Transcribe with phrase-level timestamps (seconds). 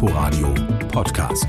[0.00, 0.54] Inforadio
[0.92, 1.46] Podcast.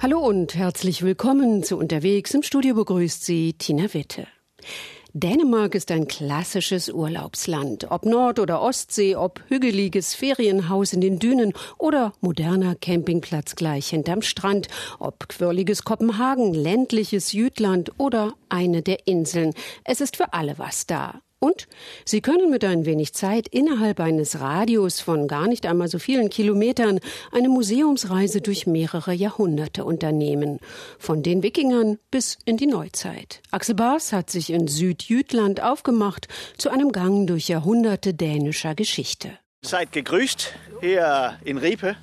[0.00, 2.32] Hallo und herzlich willkommen zu Unterwegs.
[2.32, 4.28] Im Studio begrüßt Sie Tina Witte.
[5.12, 7.90] Dänemark ist ein klassisches Urlaubsland.
[7.90, 14.22] Ob Nord- oder Ostsee, ob hügeliges Ferienhaus in den Dünen oder moderner Campingplatz gleich hinterm
[14.22, 14.68] Strand,
[15.00, 19.54] ob quirliges Kopenhagen, ländliches Jütland oder eine der Inseln.
[19.82, 21.20] Es ist für alle was da.
[21.40, 21.68] Und
[22.04, 26.28] Sie können mit ein wenig Zeit innerhalb eines Radius von gar nicht einmal so vielen
[26.28, 27.00] Kilometern
[27.32, 30.60] eine Museumsreise durch mehrere Jahrhunderte unternehmen.
[30.98, 33.40] Von den Wikingern bis in die Neuzeit.
[33.50, 39.30] Axel Bars hat sich in Südjütland aufgemacht zu einem Gang durch Jahrhunderte dänischer Geschichte.
[39.62, 41.96] Seid gegrüßt hier in Riepe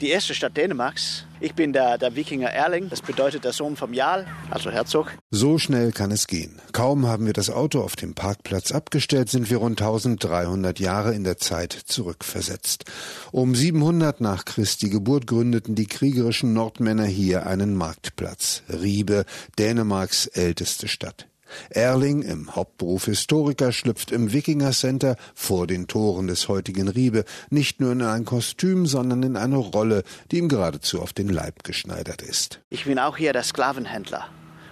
[0.00, 1.24] die erste Stadt Dänemarks.
[1.40, 5.12] Ich bin der, der Wikinger Erling, das bedeutet der Sohn vom Jarl, also Herzog.
[5.30, 6.60] So schnell kann es gehen.
[6.72, 11.24] Kaum haben wir das Auto auf dem Parkplatz abgestellt, sind wir rund 1300 Jahre in
[11.24, 12.84] der Zeit zurückversetzt.
[13.32, 18.62] Um 700 nach Christi Geburt gründeten die kriegerischen Nordmänner hier einen Marktplatz.
[18.68, 19.24] Riebe,
[19.58, 21.26] Dänemarks älteste Stadt.
[21.70, 27.80] Erling, im Hauptberuf Historiker, schlüpft im Wikinger Center vor den Toren des heutigen Riebe nicht
[27.80, 32.22] nur in ein Kostüm, sondern in eine Rolle, die ihm geradezu auf den Leib geschneidert
[32.22, 32.60] ist.
[32.70, 34.26] Ich bin auch hier der Sklavenhändler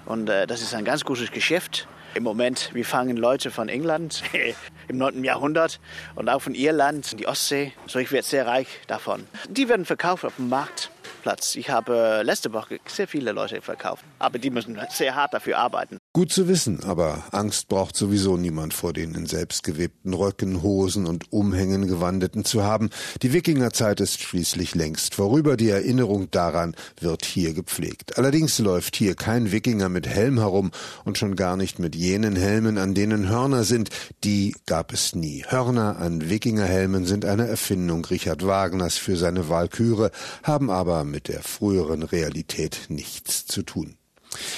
[0.06, 1.88] und äh, das ist ein ganz gutes Geschäft.
[2.14, 4.22] Im Moment, wir fangen Leute von England
[4.88, 5.24] im 9.
[5.24, 5.80] Jahrhundert
[6.14, 7.72] und auch von Irland, die Ostsee.
[7.86, 9.27] So, ich werde sehr reich davon.
[9.48, 10.90] Die werden verkauft auf dem Markt.
[11.25, 11.56] Platz.
[11.56, 15.97] Ich habe letzte Woche sehr viele Leute verkauft, aber die müssen sehr hart dafür arbeiten.
[16.12, 21.33] Gut zu wissen, aber Angst braucht sowieso niemand vor den in selbstgewebten Röcken, Hosen und
[21.33, 22.91] Umhängen gewandeten zu haben.
[23.22, 25.56] Die Wikingerzeit ist schließlich längst vorüber.
[25.56, 28.19] Die Erinnerung daran wird hier gepflegt.
[28.19, 30.72] Allerdings läuft hier kein Wikinger mit Helm herum
[31.05, 33.89] und schon gar nicht mit jenen Helmen, an denen Hörner sind.
[34.25, 35.42] Die gab es nie.
[35.48, 40.11] Hörner an Wikingerhelmen sind eine Erfindung Richard Wagners für seine Walküre,
[40.42, 43.96] haben aber mit der früheren Realität nichts zu tun.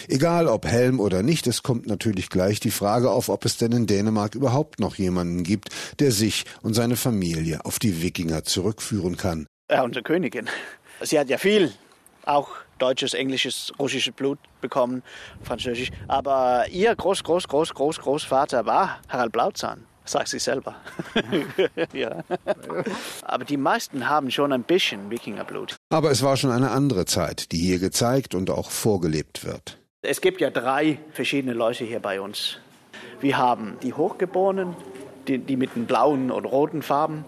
[0.09, 3.73] Egal ob Helm oder nicht, es kommt natürlich gleich die Frage auf, ob es denn
[3.73, 5.69] in Dänemark überhaupt noch jemanden gibt,
[6.01, 9.47] der sich und seine Familie auf die Wikinger zurückführen kann.
[9.71, 10.49] Ja, unsere Königin.
[11.03, 11.75] Sie hat ja viel,
[12.25, 12.49] auch
[12.79, 15.03] deutsches, englisches, russisches Blut bekommen,
[15.43, 15.91] französisch.
[16.09, 20.77] Aber ihr Groß, Groß, Groß, Groß, Großvater war Harald Blauzahn sagt sie selber.
[21.93, 22.25] ja.
[23.23, 25.77] Aber die meisten haben schon ein bisschen Wikingerblut.
[25.91, 29.79] Aber es war schon eine andere Zeit, die hier gezeigt und auch vorgelebt wird.
[30.03, 32.59] Es gibt ja drei verschiedene Leute hier bei uns.
[33.21, 34.77] Wir haben die Hochgeborenen,
[35.27, 37.25] die, die mit den blauen und roten Farben,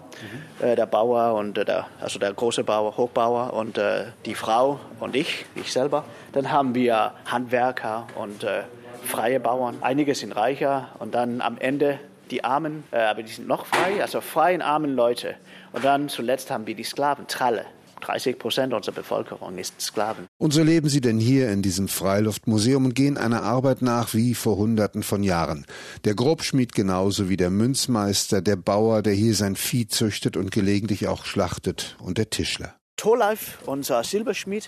[0.59, 0.65] mhm.
[0.65, 4.79] äh, der Bauer und äh, der, also der große Bauer, Hochbauer und äh, die Frau
[4.99, 6.05] und ich, ich selber.
[6.31, 8.63] Dann haben wir Handwerker und äh,
[9.03, 9.77] freie Bauern.
[9.81, 11.99] Einige sind reicher und dann am Ende
[12.31, 15.35] die Armen, äh, aber die sind noch frei, also freien armen Leute.
[15.71, 17.65] Und dann zuletzt haben wir die Sklaven, Tralle.
[18.01, 20.27] 30 Prozent unserer Bevölkerung ist Sklaven.
[20.37, 24.33] Und so leben sie denn hier in diesem Freiluftmuseum und gehen einer Arbeit nach wie
[24.35, 25.65] vor Hunderten von Jahren.
[26.05, 31.07] Der Grobschmied genauso wie der Münzmeister, der Bauer, der hier sein Vieh züchtet und gelegentlich
[31.07, 32.75] auch schlachtet, und der Tischler.
[32.99, 34.67] Torleif, unser Silberschmied,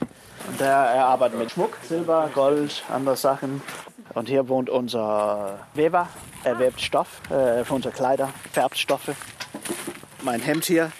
[0.58, 3.62] der er arbeitet mit Schmuck, Silber, Gold, andere Sachen.
[4.14, 6.10] Und hier wohnt unser Weber.
[6.44, 9.16] Er webt Stoff äh, für unsere Kleider, färbt Stoffe.
[10.24, 10.92] Mein Hemd hier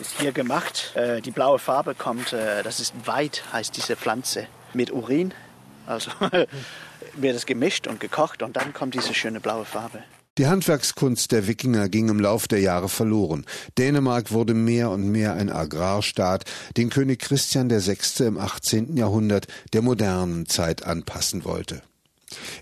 [0.00, 0.92] ist hier gemacht.
[0.94, 5.32] Äh, die blaue Farbe kommt, äh, das ist Weid, heißt diese Pflanze, mit Urin.
[5.86, 6.10] Also
[7.14, 10.02] wird es gemischt und gekocht und dann kommt diese schöne blaue Farbe.
[10.38, 13.44] Die Handwerkskunst der Wikinger ging im Lauf der Jahre verloren.
[13.76, 16.44] Dänemark wurde mehr und mehr ein Agrarstaat,
[16.78, 18.24] den König Christian VI.
[18.24, 18.96] im 18.
[18.96, 21.82] Jahrhundert der modernen Zeit anpassen wollte.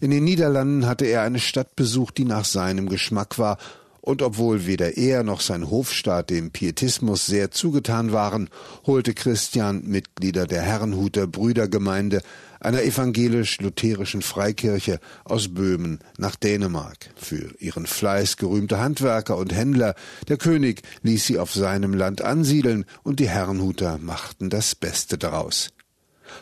[0.00, 3.58] In den Niederlanden hatte er eine Stadt besucht, die nach seinem Geschmack war,
[4.02, 8.48] und obwohl weder er noch sein Hofstaat dem Pietismus sehr zugetan waren,
[8.86, 12.22] holte Christian Mitglieder der Herrenhuter Brüdergemeinde,
[12.60, 17.10] einer evangelisch-lutherischen Freikirche aus Böhmen nach Dänemark.
[17.16, 19.94] Für ihren Fleiß gerühmte Handwerker und Händler,
[20.28, 25.70] der König ließ sie auf seinem Land ansiedeln, und die Herrenhuter machten das Beste daraus.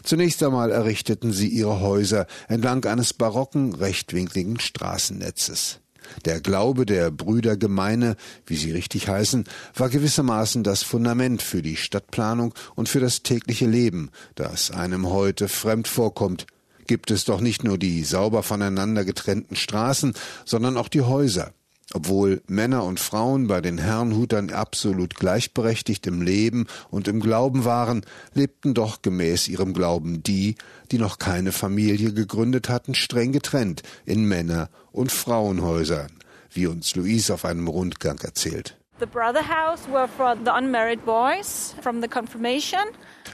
[0.02, 5.80] Zunächst einmal errichteten sie ihre Häuser entlang eines barocken, rechtwinkligen Straßennetzes.
[6.24, 9.44] Der Glaube der Brüdergemeine, wie sie richtig heißen,
[9.74, 15.48] war gewissermaßen das Fundament für die Stadtplanung und für das tägliche Leben, das einem heute
[15.48, 16.46] fremd vorkommt.
[16.86, 20.14] Gibt es doch nicht nur die sauber voneinander getrennten Straßen,
[20.46, 21.52] sondern auch die Häuser,
[21.94, 28.04] obwohl Männer und Frauen bei den Herrenhutern absolut gleichberechtigt im Leben und im Glauben waren,
[28.34, 30.56] lebten doch gemäß ihrem Glauben die,
[30.90, 36.12] die noch keine Familie gegründet hatten, streng getrennt in Männer- und Frauenhäusern,
[36.52, 38.77] wie uns Louise auf einem Rundgang erzählt.
[39.00, 42.80] The brother house were for the unmarried boys from the confirmation.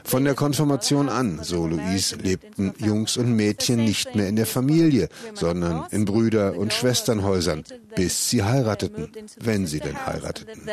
[0.03, 5.09] Von der Konfirmation an, so Louise, lebten Jungs und Mädchen nicht mehr in der Familie,
[5.33, 7.63] sondern in Brüder- und Schwesternhäusern,
[7.95, 10.69] bis sie heirateten, wenn sie denn heirateten.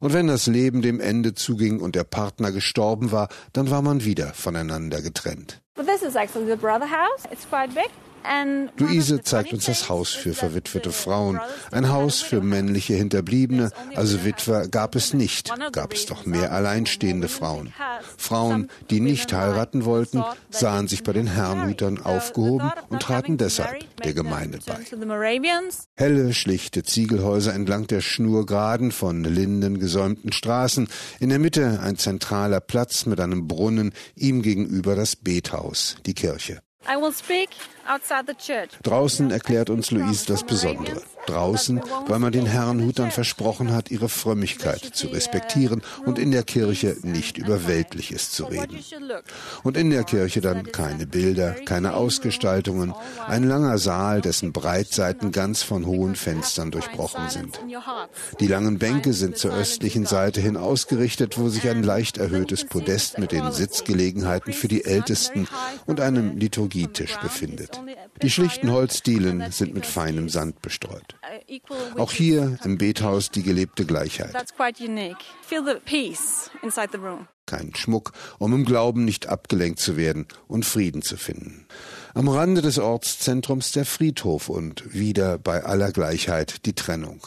[0.00, 4.04] Und wenn das Leben dem Ende zuging und der Partner gestorben war, dann war man
[4.04, 5.62] wieder voneinander getrennt.
[5.74, 7.24] But this is actually the brother house.
[7.32, 7.88] It's quite big.
[8.76, 11.40] Luise zeigt uns das Haus für verwitwete Frauen.
[11.70, 17.28] Ein Haus für männliche Hinterbliebene, also Witwer gab es nicht, gab es doch mehr alleinstehende
[17.28, 17.72] Frauen.
[18.16, 24.14] Frauen, die nicht heiraten wollten, sahen sich bei den Herrnhütern aufgehoben und traten deshalb der
[24.14, 24.78] Gemeinde bei.
[25.96, 30.88] Helle, schlichte Ziegelhäuser entlang der schnurgeraden, von Linden gesäumten Straßen,
[31.18, 36.62] in der Mitte ein zentraler Platz mit einem Brunnen, ihm gegenüber das Bethaus, die Kirche.
[38.82, 41.02] Draußen erklärt uns Louise das Besondere.
[41.26, 46.96] Draußen, weil man den Herrenhutern versprochen hat, ihre Frömmigkeit zu respektieren und in der Kirche
[47.02, 48.78] nicht über Weltliches zu reden.
[49.62, 52.94] Und in der Kirche dann keine Bilder, keine Ausgestaltungen,
[53.26, 57.60] ein langer Saal, dessen Breitseiten ganz von hohen Fenstern durchbrochen sind.
[58.40, 63.18] Die langen Bänke sind zur östlichen Seite hin ausgerichtet, wo sich ein leicht erhöhtes Podest
[63.18, 65.46] mit den Sitzgelegenheiten für die Ältesten
[65.86, 67.69] und einem Liturgietisch befindet.
[68.22, 71.16] Die schlichten Holzdielen sind mit feinem Sand bestreut.
[71.96, 74.34] Auch hier im Bethaus die gelebte Gleichheit.
[77.46, 81.66] Kein Schmuck, um im Glauben nicht abgelenkt zu werden und Frieden zu finden.
[82.14, 87.26] Am Rande des Ortszentrums der Friedhof und wieder bei aller Gleichheit die Trennung.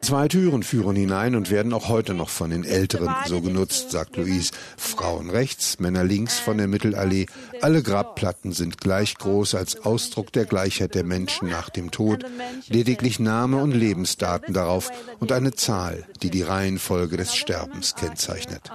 [0.00, 4.16] Zwei Türen führen hinein und werden auch heute noch von den Älteren so genutzt, sagt
[4.16, 4.52] Louise.
[4.76, 7.26] Frauen rechts, Männer links von der Mittelallee.
[7.62, 12.24] Alle Grabplatten sind gleich groß als Ausdruck der Gleichheit der Menschen nach dem Tod.
[12.68, 18.70] Lediglich Name und Lebensdaten darauf und eine Zahl, die die Reihenfolge des Sterbens kennzeichnet.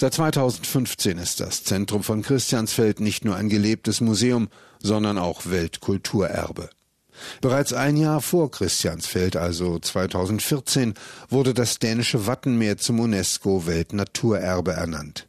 [0.00, 4.48] Seit 2015 ist das Zentrum von Christiansfeld nicht nur ein gelebtes Museum,
[4.80, 6.70] sondern auch Weltkulturerbe.
[7.40, 10.94] Bereits ein Jahr vor Christiansfeld, also 2014,
[11.28, 15.26] wurde das dänische Wattenmeer zum UNESCO Weltnaturerbe ernannt.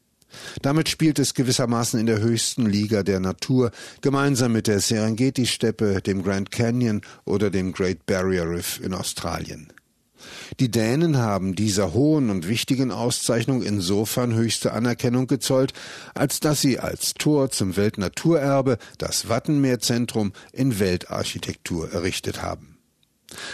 [0.62, 6.24] Damit spielt es gewissermaßen in der höchsten Liga der Natur, gemeinsam mit der Serengeti-Steppe, dem
[6.24, 9.74] Grand Canyon oder dem Great Barrier Reef in Australien.
[10.60, 15.74] Die Dänen haben dieser hohen und wichtigen Auszeichnung insofern höchste Anerkennung gezollt,
[16.14, 22.79] als dass sie als Tor zum Weltnaturerbe das Wattenmeerzentrum in Weltarchitektur errichtet haben.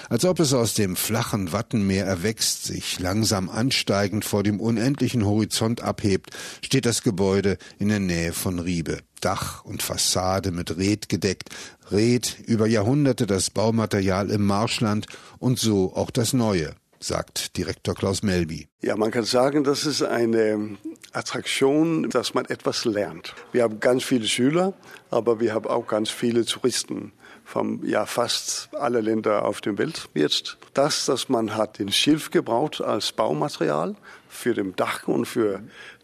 [0.09, 5.81] Als ob es aus dem flachen Wattenmeer erwächst, sich langsam ansteigend vor dem unendlichen Horizont
[5.81, 6.31] abhebt,
[6.61, 8.99] steht das Gebäude in der Nähe von Riebe.
[9.21, 11.49] Dach und Fassade mit Red gedeckt,
[11.91, 15.07] Red über Jahrhunderte das Baumaterial im Marschland
[15.39, 18.67] und so auch das Neue, sagt Direktor Klaus Melby.
[18.81, 20.77] Ja, man kann sagen, das ist eine
[21.11, 23.33] Attraktion, dass man etwas lernt.
[23.51, 24.73] Wir haben ganz viele Schüler,
[25.09, 27.11] aber wir haben auch ganz viele Touristen
[27.45, 30.57] von ja fast alle Länder auf der Welt jetzt.
[30.73, 33.95] Das, dass man hat den Schilf gebraucht als Baumaterial
[34.27, 35.61] für den Dach und für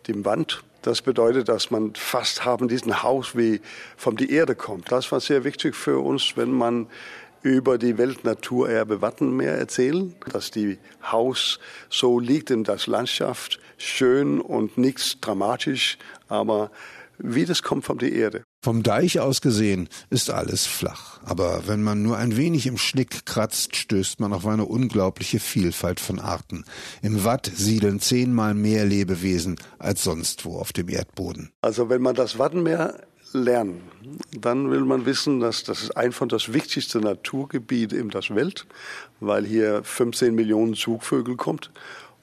[0.07, 0.63] die Wand.
[0.83, 3.61] Das bedeutet, dass man fast haben diesen Haus wie
[3.97, 4.91] von der Erde kommt.
[4.91, 6.87] Das war sehr wichtig für uns, wenn man
[7.43, 14.77] über die Weltnaturerbe Wattenmeer erzählen, dass die Haus so liegt in das Landschaft, schön und
[14.77, 16.69] nichts dramatisch, aber
[17.23, 18.43] wie das kommt von der Erde.
[18.63, 21.19] Vom Deich aus gesehen ist alles flach.
[21.23, 25.99] Aber wenn man nur ein wenig im Schlick kratzt, stößt man auf eine unglaubliche Vielfalt
[25.99, 26.65] von Arten.
[27.01, 31.51] Im Watt siedeln zehnmal mehr Lebewesen als sonst wo auf dem Erdboden.
[31.61, 33.01] Also wenn man das Wattenmeer
[33.33, 33.81] lernen,
[34.37, 38.65] dann will man wissen, dass das ist einfach das wichtigste Naturgebiet in der Welt,
[39.19, 41.71] weil hier 15 Millionen Zugvögel kommt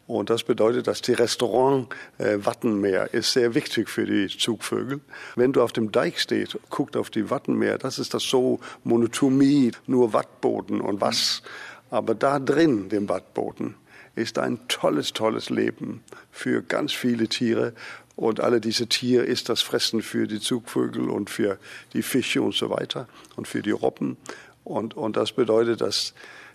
[0.08, 1.86] und das bedeutet, dass die Restaurant
[2.16, 5.00] äh, Wattenmeer ist sehr wichtig für die Zugvögel.
[5.36, 9.72] Wenn du auf dem Deich stehst, guckt auf die Wattenmeer, das ist das so Monotomie,
[9.86, 11.42] nur Wattboden und was.
[11.90, 13.74] Aber da drin, dem Wattboden,
[14.14, 17.74] ist ein tolles, tolles Leben für ganz viele Tiere.
[18.16, 21.58] Und alle diese Tiere ist das Fressen für die Zugvögel und für
[21.92, 24.16] die Fische und so weiter und für die Robben.
[24.64, 26.14] Und, und das bedeutet, dass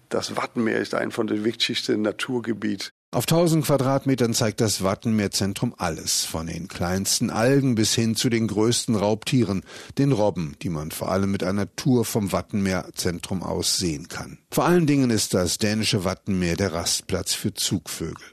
[0.09, 6.25] das Wattenmeer ist ein von den wichtigsten Naturgebieten auf 1000 Quadratmetern zeigt das Wattenmeerzentrum alles,
[6.25, 9.63] von den kleinsten Algen bis hin zu den größten Raubtieren,
[9.97, 14.39] den Robben, die man vor allem mit einer Tour vom Wattenmeerzentrum aus sehen kann.
[14.51, 18.25] Vor allen Dingen ist das dänische Wattenmeer der Rastplatz für Zugvögel.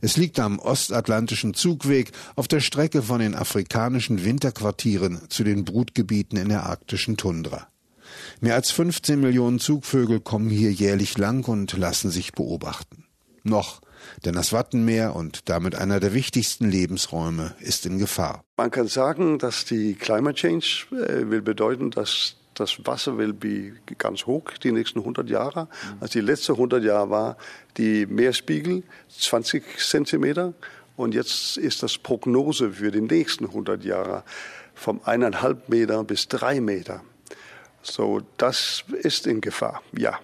[0.00, 6.38] Es liegt am ostatlantischen Zugweg auf der Strecke von den afrikanischen Winterquartieren zu den Brutgebieten
[6.38, 7.68] in der arktischen Tundra.
[8.40, 13.04] Mehr als 15 Millionen Zugvögel kommen hier jährlich lang und lassen sich beobachten.
[13.42, 13.80] Noch,
[14.24, 18.42] denn das Wattenmeer und damit einer der wichtigsten Lebensräume ist in Gefahr.
[18.56, 23.72] Man kann sagen, dass die Climate Change äh, will bedeuten, dass das Wasser will be
[23.96, 25.68] ganz hoch die nächsten 100 Jahre.
[26.00, 27.36] Also die letzten 100 Jahre war
[27.76, 30.52] die Meerspiegel 20 Zentimeter
[30.96, 34.24] und jetzt ist das Prognose für die nächsten 100 Jahre
[34.74, 37.02] vom eineinhalb Meter bis drei Meter.
[37.82, 40.18] So, das ist in Gefahr, ja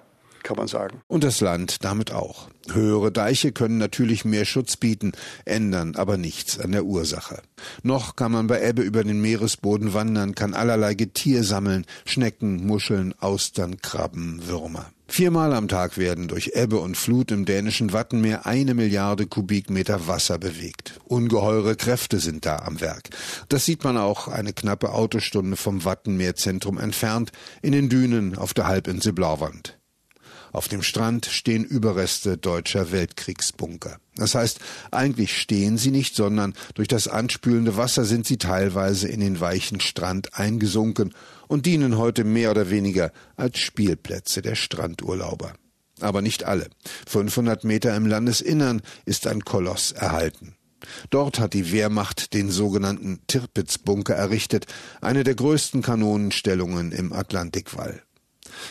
[0.47, 1.01] kann man sagen.
[1.09, 2.49] Und das Land damit auch.
[2.73, 5.13] Höhere Deiche können natürlich mehr Schutz bieten,
[5.45, 7.43] ändern aber nichts an der Ursache.
[7.83, 13.13] Noch kann man bei Ebbe über den Meeresboden wandern, kann allerlei Getier sammeln, Schnecken, Muscheln,
[13.19, 14.87] Austern, Krabben, Würmer.
[15.09, 20.39] Viermal am Tag werden durch Ebbe und Flut im dänischen Wattenmeer eine Milliarde Kubikmeter Wasser
[20.39, 21.01] bewegt.
[21.05, 23.11] Ungeheure Kräfte sind da am Werk.
[23.49, 27.31] Das sieht man auch eine knappe Autostunde vom Wattenmeerzentrum entfernt,
[27.63, 29.79] in den Dünen auf der Halbinsel Blauwand.
[30.57, 33.99] Auf dem Strand stehen Überreste deutscher Weltkriegsbunker.
[34.15, 34.59] Das heißt,
[34.91, 39.81] eigentlich stehen sie nicht, sondern durch das anspülende Wasser sind sie teilweise in den weichen
[39.81, 41.13] Strand eingesunken
[41.47, 45.53] und dienen heute mehr oder weniger als Spielplätze der Strandurlauber.
[46.01, 46.71] Aber nicht alle.
[47.07, 50.57] 500 Meter im Landesinnern ist ein Koloss erhalten.
[51.11, 54.65] Dort hat die Wehrmacht den sogenannten Tirpitz-Bunker errichtet,
[55.03, 58.06] eine der größten Kanonenstellungen im Atlantikwall.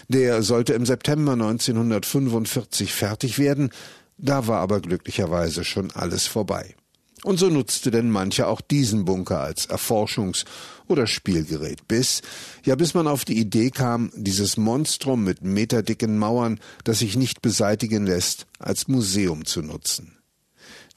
[0.07, 3.71] Der sollte im September 1945 fertig werden,
[4.17, 6.75] da war aber glücklicherweise schon alles vorbei.
[7.23, 10.45] Und so nutzte denn mancher auch diesen Bunker als Erforschungs-
[10.87, 12.21] oder Spielgerät, bis,
[12.63, 17.41] ja bis man auf die Idee kam, dieses Monstrum mit meterdicken Mauern, das sich nicht
[17.41, 20.15] beseitigen lässt, als Museum zu nutzen.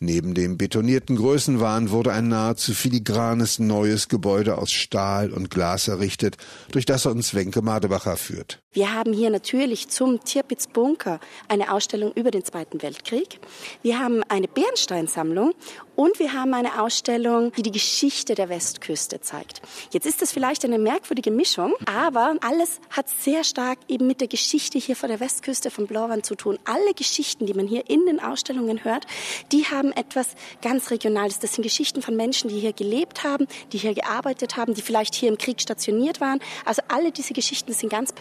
[0.00, 6.36] Neben dem betonierten Größenwahn wurde ein nahezu filigranes neues Gebäude aus Stahl und Glas errichtet,
[6.70, 8.62] durch das uns Wenke Madebacher führt.
[8.70, 13.40] Wir haben hier natürlich zum Tirpitz Bunker eine Ausstellung über den Zweiten Weltkrieg.
[13.80, 15.54] Wir haben eine Bernsteinsammlung
[15.96, 19.62] und wir haben eine Ausstellung, die die Geschichte der Westküste zeigt.
[19.90, 24.28] Jetzt ist das vielleicht eine merkwürdige Mischung, aber alles hat sehr stark eben mit der
[24.28, 26.58] Geschichte hier vor der Westküste von Blauwand zu tun.
[26.66, 29.06] Alle Geschichten, die man hier in den Ausstellungen hört,
[29.50, 31.38] die haben etwas ganz Regionales.
[31.38, 35.14] Das sind Geschichten von Menschen, die hier gelebt haben, die hier gearbeitet haben, die vielleicht
[35.14, 36.40] hier im Krieg stationiert waren.
[36.66, 38.14] Also alle diese Geschichten sind ganz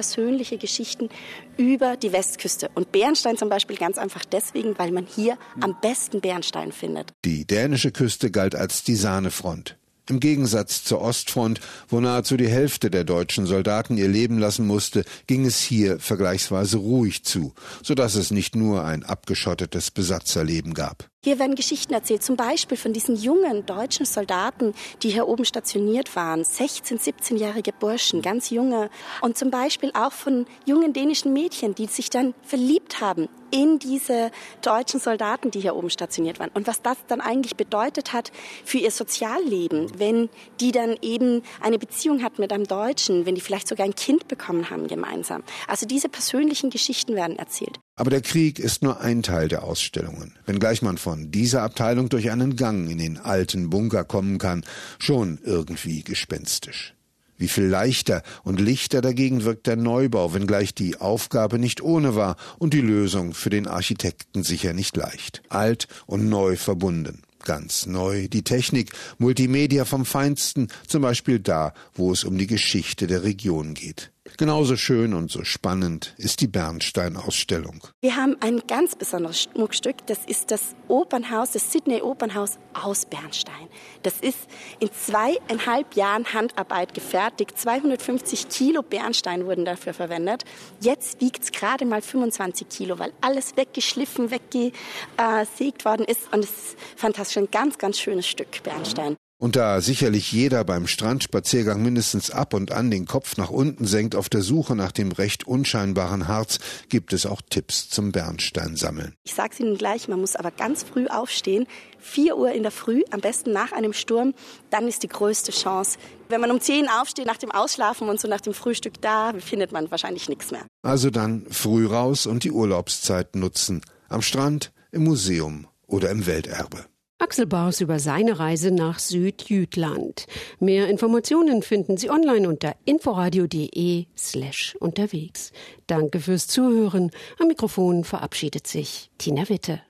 [0.47, 1.09] persönliche Geschichten
[1.57, 2.69] über die Westküste.
[2.73, 7.11] Und Bernstein zum Beispiel ganz einfach deswegen, weil man hier am besten Bernstein findet.
[7.25, 9.77] Die dänische Küste galt als die Sahnefront.
[10.09, 15.03] Im Gegensatz zur Ostfront, wo nahezu die Hälfte der deutschen Soldaten ihr Leben lassen musste,
[15.27, 21.09] ging es hier vergleichsweise ruhig zu, so dass es nicht nur ein abgeschottetes Besatzerleben gab.
[21.27, 26.15] Hier werden Geschichten erzählt, zum Beispiel von diesen jungen deutschen Soldaten, die hier oben stationiert
[26.15, 28.89] waren, 16-, 17-jährige Burschen, ganz junge.
[29.21, 34.31] Und zum Beispiel auch von jungen dänischen Mädchen, die sich dann verliebt haben in diese
[34.61, 36.51] deutschen Soldaten, die hier oben stationiert waren.
[36.53, 38.31] Und was das dann eigentlich bedeutet hat
[38.63, 40.29] für ihr Sozialleben, wenn
[40.61, 44.29] die dann eben eine Beziehung hatten mit einem Deutschen, wenn die vielleicht sogar ein Kind
[44.29, 45.43] bekommen haben gemeinsam.
[45.67, 47.79] Also diese persönlichen Geschichten werden erzählt.
[47.97, 50.35] Aber der Krieg ist nur ein Teil der Ausstellungen.
[50.45, 54.63] Wenngleich man von dieser Abteilung durch einen Gang in den alten Bunker kommen kann,
[54.99, 56.93] schon irgendwie gespenstisch.
[57.37, 62.35] Wie viel leichter und lichter dagegen wirkt der Neubau, wenngleich die Aufgabe nicht ohne war
[62.59, 65.41] und die Lösung für den Architekten sicher nicht leicht.
[65.49, 67.23] Alt und neu verbunden.
[67.45, 73.07] Ganz neu die Technik, Multimedia vom Feinsten, zum Beispiel da, wo es um die Geschichte
[73.07, 74.11] der Region geht.
[74.37, 77.87] Genauso schön und so spannend ist die Bernstein-Ausstellung.
[78.01, 80.05] Wir haben ein ganz besonderes Schmuckstück.
[80.07, 83.67] Das ist das Opernhaus, das Sydney Opernhaus aus Bernstein.
[84.03, 84.39] Das ist
[84.79, 87.57] in zweieinhalb Jahren Handarbeit gefertigt.
[87.57, 90.43] 250 Kilo Bernstein wurden dafür verwendet.
[90.81, 96.33] Jetzt wiegt es gerade mal 25 Kilo, weil alles weggeschliffen, weggesägt worden ist.
[96.33, 99.15] Und es ist fantastisch, ein ganz, ganz schönes Stück Bernstein.
[99.39, 104.15] Und da sicherlich jeder beim Strandspaziergang mindestens ab und an den Kopf nach unten senkt
[104.15, 106.57] auf der Suche nach dem recht unscheinbaren Harz,
[106.89, 109.13] gibt es auch Tipps zum Bernsteinsammeln.
[109.23, 111.67] Ich sage es Ihnen gleich, man muss aber ganz früh aufstehen.
[111.99, 114.33] 4 Uhr in der Früh, am besten nach einem Sturm,
[114.71, 115.99] dann ist die größte Chance.
[116.29, 119.71] Wenn man um 10 aufsteht, nach dem Ausschlafen und so nach dem Frühstück da, findet
[119.71, 120.65] man wahrscheinlich nichts mehr.
[120.81, 123.81] Also dann früh raus und die Urlaubszeit nutzen.
[124.09, 126.85] Am Strand, im Museum oder im Welterbe.
[127.19, 130.27] Axel Baus über seine Reise nach Südjütland.
[130.59, 135.51] Mehr Informationen finden Sie online unter inforadio.de slash unterwegs.
[135.87, 137.11] Danke fürs Zuhören.
[137.39, 139.81] Am Mikrofon verabschiedet sich Tina Witte.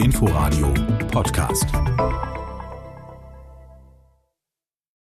[0.00, 0.74] Inforadio
[1.12, 1.66] Podcast.